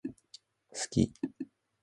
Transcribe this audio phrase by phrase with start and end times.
[0.73, 1.13] 好き